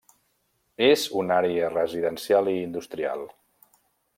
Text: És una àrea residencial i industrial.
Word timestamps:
És 0.85 1.03
una 1.23 1.37
àrea 1.43 1.69
residencial 1.75 2.51
i 2.55 2.59
industrial. 2.63 3.23